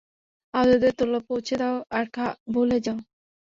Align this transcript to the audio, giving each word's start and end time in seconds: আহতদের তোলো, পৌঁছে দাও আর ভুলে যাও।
আহতদের 0.53 0.93
তোলো, 0.99 1.17
পৌঁছে 1.27 1.55
দাও 1.61 1.75
আর 1.91 2.05
ভুলে 2.53 2.77
যাও। 2.85 2.97